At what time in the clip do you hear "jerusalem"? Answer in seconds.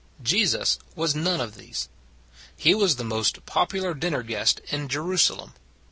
4.87-5.53